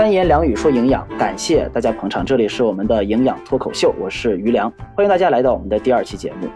[0.00, 2.24] 三言两语说营养，感谢大家捧场。
[2.24, 6.48] 这里是我们的营养脱口秀，我是于良，欢迎大家来到我们的第二期节目。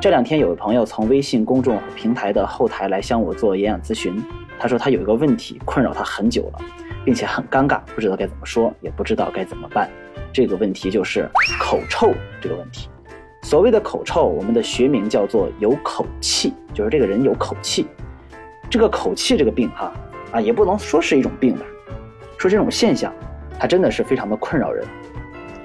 [0.00, 4.20] 这两天有位朋友从微信公众平台的后台来向我做营养咨询，
[4.58, 6.58] 他说他有一个问题困扰他很久了，
[7.04, 9.88] 并且很尴尬，不知道该怎么说，也不知道该怎么办。
[10.32, 11.30] 这个问题就是
[11.60, 12.88] 口臭这个问题。
[13.42, 17.86] 所谓的口臭，我们的学名叫做有口气，就是这个人有口气。
[18.68, 19.92] 这个口气这个病哈
[20.32, 21.64] 啊，也不能说是一种病吧。
[22.38, 23.12] 说这种现象，
[23.58, 24.86] 它真的是非常的困扰人。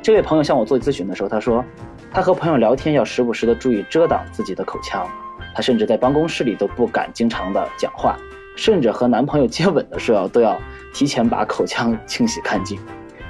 [0.00, 1.62] 这位朋友向我做咨询的时候，他说，
[2.10, 5.06] 他和朋友聊天要时不时的注意遮挡自己的口腔，
[5.54, 8.16] 他甚至在办公室里都不敢经常的讲话，
[8.56, 10.58] 甚至和男朋友接吻的时候都要
[10.94, 12.80] 提前把口腔清洗干净。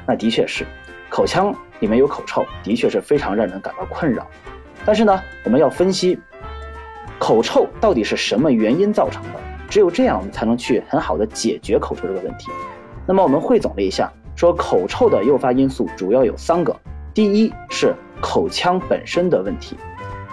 [0.07, 0.65] 那的确是，
[1.11, 4.27] 口腔里面有口臭，的确是非常让人感到困扰。
[4.85, 6.19] 但是呢，我们要分析，
[7.19, 9.41] 口臭到底是什么原因造成的？
[9.69, 12.51] 只有这样，我们才能去很好的解决口臭这个问题。
[13.07, 16.75] 那么我们汇总了一下，说口臭的诱发因素主要有三个。
[17.13, 19.77] 第一是口腔本身的问题，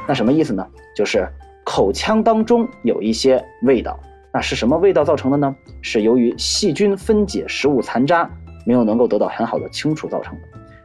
[0.08, 0.66] 那什么意思呢？
[0.96, 1.28] 就是
[1.66, 4.00] 口腔当中有一些味道，
[4.32, 5.56] 那是什么味道造成的呢？
[5.82, 8.30] 是由于细菌分解食物残渣
[8.66, 10.42] 没有能够得到很好的清除造成的。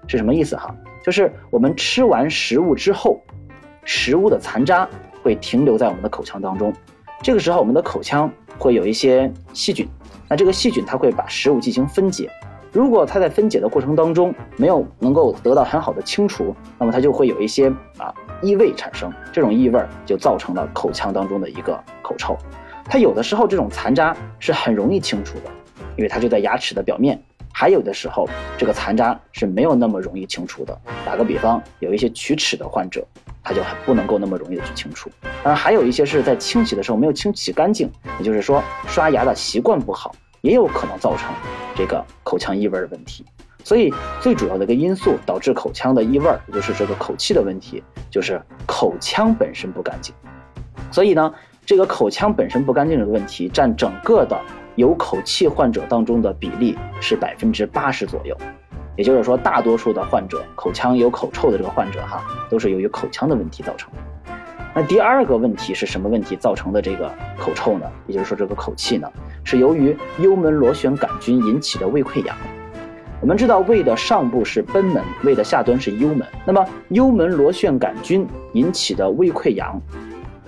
[0.06, 0.74] 是什么意思哈？
[1.04, 3.22] 就是我们吃完食物之后，
[3.84, 4.88] 食物的残渣
[5.22, 6.72] 会停留在我们的口腔当中，
[7.22, 9.86] 这个时候我们的口腔会有一些细菌。
[10.28, 12.30] 那这个细菌它会把食物进行分解，
[12.72, 22.36] 如果它在分解的过程当中没有能够得到很好的清除，那么它就会有一些啊异味产生，这种异味就造成了口腔当中的一个口臭。
[22.86, 25.50] 它有的时候这种残渣是很容易清除的，
[25.96, 27.16] 因为它就在牙齿的表面；
[27.64, 30.78] 还有的时候这个残渣是没有那么容易清除的。
[31.02, 33.02] 打个比方，有一些龋齿的患者。
[33.42, 35.10] 它就很不能够那么容易的去清除，
[35.42, 41.30] 当然还有一些是在清洗的时候没有清洗干净，也就是说刷牙的习惯不好，也有可能造成
[41.74, 43.22] 这个口腔异味的问题。
[43.62, 50.14] 所以最主要的一个因素导致口腔的异味，也就是这个口气的问题，就是口腔本身不干净。
[50.90, 51.34] 所以呢，
[51.66, 54.40] 这个口腔本身不干净的问题占整个的
[54.76, 58.36] 有口气患者当中的比例是百分之八十左右。
[58.96, 63.98] 也就是说，大多数的患者口腔有口臭的这个患者哈，都是由于口腔的问题造成的。
[64.72, 67.86] 那第二个问题是什么问题造成的这个口臭呢？
[68.06, 69.08] 也就是说，这个口气呢，
[69.42, 72.36] 是由于幽门螺旋杆菌引起的胃溃疡。
[73.20, 76.26] 我们知道，胃的上部是贲门，胃的下端是幽门。
[76.44, 79.80] 那么，幽门螺旋杆菌引起的胃溃疡，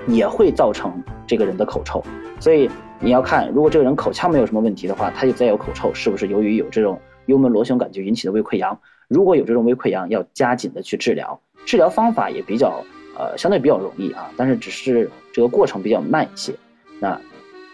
[0.07, 2.05] 也会造成这个人的口臭。
[2.39, 2.71] 所以
[3.01, 7.01] 你要看，如果这个人口腔没有什么问题的话，他就再有口臭，是不是由于有这种？
[7.27, 11.41] 幽门螺旋杆菌引起的胃溃疡，如果有这种胃溃疡，要加紧的去治疗。
[11.65, 12.85] 治疗方法也比较，
[13.19, 16.55] 呃，相对比较容易啊，但是只是这个过程比较慢一些。
[17.01, 17.21] 那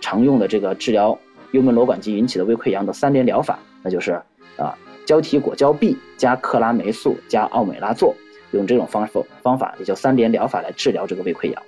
[0.01, 1.19] 常用的这个治疗
[1.51, 4.13] 幽门螺杆菌引起的胃溃疡的三联疗法，那就是
[4.57, 4.75] 啊，
[5.05, 8.15] 胶体果胶吡加克拉霉素加奥美拉唑，
[8.53, 11.63] 用这种方法方法也叫三联疗法来治疗这个胃溃疡。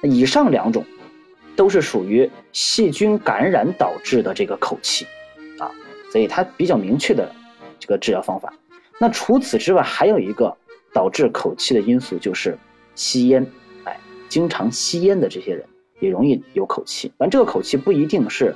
[0.00, 0.84] 那以上两种
[1.56, 5.06] 都是属于细菌感染导致的这个口气。
[5.58, 5.70] 啊
[6.12, 7.30] 所以它比较明确的
[7.80, 8.52] 这个治疗方法。
[8.98, 10.56] 那除此之外，还有一个
[10.94, 12.56] 导致口气的因素就是
[12.94, 13.44] 吸烟。
[13.84, 15.64] 哎，经常吸烟的这些人
[16.00, 17.10] 也容易有口气。
[17.18, 18.54] 但这个口气不一定是，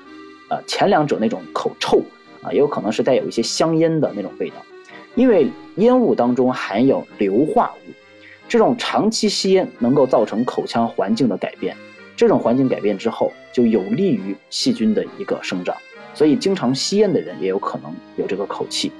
[0.49, 2.03] 呃，前两者那种口臭
[2.43, 4.57] 啊，也有可能是带有一些香烟的那种味道。
[5.17, 7.93] 因为烟雾当中含有硫化物，
[8.49, 11.77] 这种长期吸烟能够造成口腔环境的改变。
[12.21, 15.75] 这种环境改变之后，就有利于细菌的一个生长。
[16.13, 18.93] 所以，经常吸烟的人也有可能有这个口气。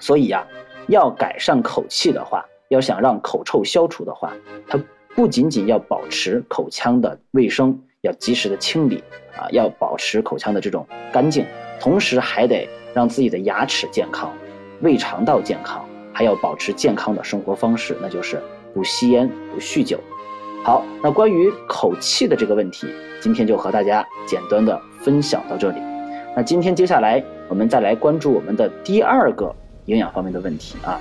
[0.00, 0.44] 所以呀，
[0.88, 4.32] 要改善口气的话，要想让口臭消除的话，
[4.66, 4.76] 它
[5.14, 9.04] 不仅仅要保持口腔的卫生，要及时的清理
[9.36, 11.46] 啊，要保持口腔的这种干净，
[11.78, 14.34] 同时还得让自己的牙齿健康、
[14.80, 18.42] 胃肠道健康，还要保持健康的生活方式，那就是
[18.74, 20.00] 不吸烟、不酗酒。
[20.64, 22.86] 好，那关于口气的这个问题，
[23.22, 25.78] 今天就和大家简单的分享到这里。
[26.36, 29.54] 那今天接下来我们再来关注我们的第二个
[29.86, 31.00] 营养方面的问题啊，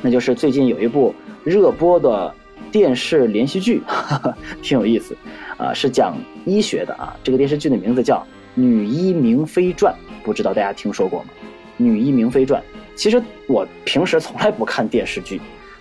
[0.00, 1.12] 那就是最近有一部
[1.42, 2.32] 热播的
[2.70, 3.82] 电视连续剧，
[4.62, 5.16] 挺有意思
[5.56, 7.16] 啊，是讲医学的啊。
[7.24, 8.16] 这个电视剧的名字叫
[8.54, 9.92] 《女医明妃传》，
[10.24, 11.26] 不知道大家听说过吗？
[11.76, 12.62] 《女医明妃传》
[12.94, 15.40] 其实我平时从来不看电视剧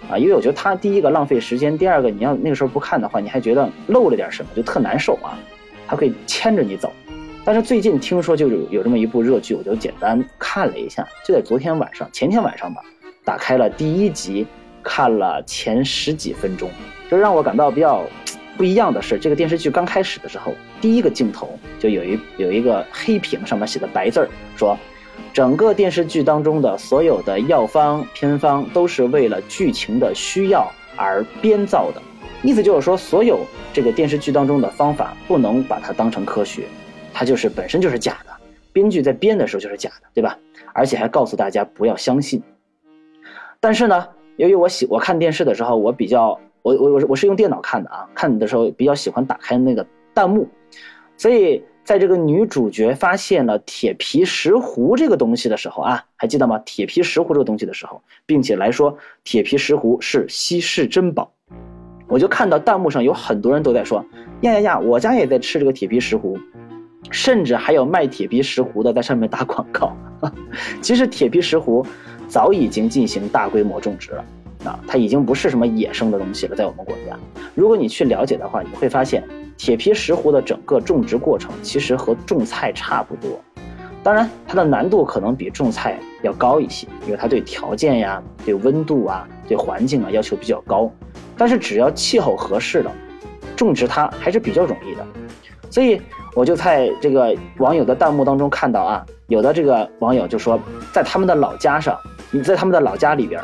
[0.09, 5.38] 啊，因为我觉得它第一个浪费时间，第二个你要那个时候不看的话，你还觉得漏了点什么，就特难受啊。
[5.88, 6.92] 它可以牵着你走。
[7.44, 12.81] 但是最近听说就有有这么一部热剧，我就简单看了一下，就在昨天晚上、前天晚上吧，
[13.25, 14.45] 打开了第一集，
[14.83, 16.69] 看了前十几分钟，
[17.09, 18.04] 就让我感到比较
[18.56, 24.77] 不一样的是，这个电视剧刚开始的时候，第一个镜头就有一有一个黑屏，上面写的白字儿，说
[25.33, 32.01] 整个电视剧当中的所有的药方偏方都是为了剧情的需要而编造的，
[32.43, 33.39] 意思就是说，所有
[33.71, 36.63] 这个电视剧当中的方法不能把它当成科学，
[37.13, 38.31] 它就是本身就是假的，
[38.73, 40.37] 编剧在编的时候就是假的，对吧？
[40.73, 42.43] 而且还告诉大家不要相信。
[43.59, 50.45] 但是呢，由于我喜我看电视的时候，我比较我我我是我是用电脑看的啊，看的时候比较喜欢打开那个弹幕，
[51.15, 51.63] 所以。
[51.83, 56.57] 在这个女主角发现了铁皮石斛这个东西的时候啊，还记得吗？
[56.63, 61.30] 铁皮石斛这个东西的时候，并且来说铁皮石斛是稀世珍宝，
[62.07, 64.06] 我就看到弹幕上有很多人都在说
[64.42, 66.39] 呀呀呀，我家也在吃这个铁皮石斛，
[67.10, 69.92] 甚至还有卖铁皮石斛的在上面打广告。
[70.81, 71.83] 其实铁皮石斛
[72.28, 74.24] 早已经进行大规模种植了
[74.66, 77.18] 啊，它已经不是什么野生的东西了，在我们国家，
[77.56, 79.24] 如果你去了解的话，你会发现。
[79.61, 83.39] 铁皮石斛的整个种植过程其实和种菜差不多，
[84.01, 90.91] 当然它的难度可能比种菜要高一些，因为它对条件呀、对温度啊、对环境啊要求比较高。
[91.37, 92.91] 但是只要气候合适了，
[93.55, 95.05] 种植它还是比较容易的。
[95.69, 96.01] 所以
[96.33, 100.59] 我就在这个网友的弹幕当中看到啊，有的这个网友就说，
[100.91, 101.95] 在他们的老家上，
[102.31, 103.39] 你在他们的老家里边，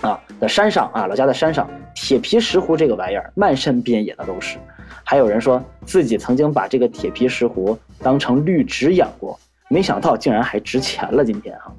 [0.00, 4.56] 啊的山上啊，老家的山上，铁皮石斛这个玩意儿漫山遍野的都是。
[5.02, 9.38] 还有人说自己曾经把这个铁皮石斛当成绿植养过，
[9.68, 11.24] 没想到竟然还值钱了。
[11.24, 11.72] 今天哈，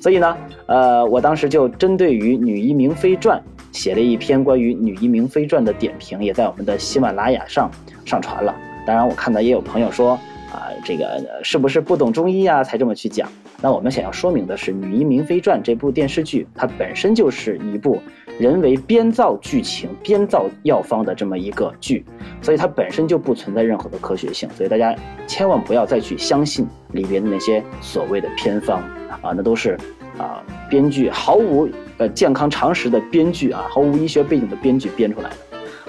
[0.00, 3.38] 所以呢，呃，我当时就针对于《女医明妃传》
[3.76, 7.70] 写了一篇关于《女医明妃传》的点评，也在我们的喜马拉雅上
[8.04, 8.54] 上传了。
[8.86, 10.12] 当然，我看到也有朋友说
[10.50, 13.28] 啊，这个是不是不懂中医啊才这么去讲？
[13.60, 18.00] 那我们想要说明的是，《女医明妃传》这部电视剧，它本身就是一部。
[18.38, 22.04] 人为编造剧情、编造药方的这么一个剧，
[22.40, 24.94] 所以它本身就不存在任何的科学性，所以大家
[25.26, 28.80] 千万不要再去相信里边的那些所谓的偏方
[29.22, 29.76] 啊，那都是
[30.18, 30.40] 啊
[30.70, 35.36] 编剧毫无呃健康常识的编剧啊，毫无医学背景的编剧编出来的。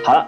[0.03, 0.27] 好了，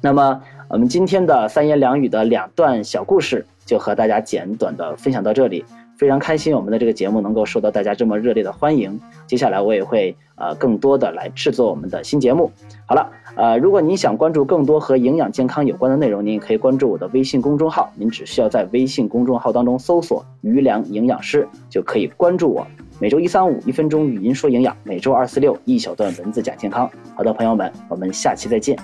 [0.00, 5.64] 那么我们今天的三言两语的两段小故事就和大家简短的分享到这里。
[6.00, 8.98] 非常开心，我们的这个节目能够受到大家这么热烈的欢迎。
[9.26, 12.50] 接下来我也会呃更多的来制作我们的新节目。
[12.86, 13.06] 好了，
[13.36, 17.92] 呃，如果您想关注更多和营养健康有关的内容，您也可以关注我的微信公众号。
[17.96, 22.66] 您只需要在微信公众号当中搜索“余粮营养师”就可以关注我。
[22.98, 26.90] 每周一、三、五一分钟语音说营养，每周二、四、六一小段文字讲健康。
[27.14, 28.74] 好的，朋友们，我们下期再见。